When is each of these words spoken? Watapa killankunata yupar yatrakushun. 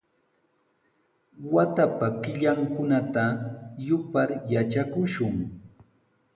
Watapa 1.51 2.07
killankunata 2.21 3.25
yupar 3.87 4.29
yatrakushun. 4.53 5.35